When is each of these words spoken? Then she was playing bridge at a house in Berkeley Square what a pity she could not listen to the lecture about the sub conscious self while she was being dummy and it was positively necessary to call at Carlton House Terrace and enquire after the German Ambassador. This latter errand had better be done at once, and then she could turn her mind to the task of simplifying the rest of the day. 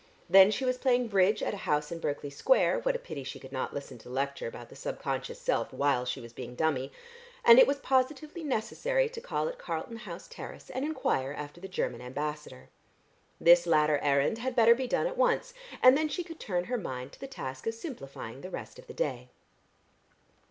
Then 0.27 0.49
she 0.49 0.65
was 0.65 0.79
playing 0.79 1.09
bridge 1.09 1.43
at 1.43 1.53
a 1.53 1.57
house 1.69 1.91
in 1.91 1.99
Berkeley 1.99 2.31
Square 2.31 2.79
what 2.79 2.95
a 2.95 2.97
pity 2.97 3.23
she 3.23 3.39
could 3.39 3.51
not 3.51 3.71
listen 3.71 3.99
to 3.99 4.07
the 4.09 4.13
lecture 4.15 4.47
about 4.47 4.69
the 4.69 4.75
sub 4.75 4.99
conscious 4.99 5.39
self 5.39 5.71
while 5.71 6.05
she 6.05 6.19
was 6.19 6.33
being 6.33 6.55
dummy 6.55 6.91
and 7.45 7.59
it 7.59 7.67
was 7.67 7.77
positively 7.77 8.43
necessary 8.43 9.07
to 9.09 9.21
call 9.21 9.47
at 9.47 9.59
Carlton 9.59 9.97
House 9.97 10.27
Terrace 10.27 10.71
and 10.71 10.83
enquire 10.83 11.33
after 11.33 11.61
the 11.61 11.67
German 11.67 12.01
Ambassador. 12.01 12.69
This 13.39 13.67
latter 13.67 13.99
errand 13.99 14.39
had 14.39 14.55
better 14.55 14.73
be 14.73 14.87
done 14.87 15.05
at 15.05 15.17
once, 15.17 15.53
and 15.83 15.95
then 15.95 16.09
she 16.09 16.23
could 16.23 16.39
turn 16.39 16.63
her 16.63 16.79
mind 16.79 17.11
to 17.11 17.19
the 17.19 17.27
task 17.27 17.67
of 17.67 17.75
simplifying 17.75 18.41
the 18.41 18.49
rest 18.49 18.79
of 18.79 18.87
the 18.87 18.95
day. 18.95 19.29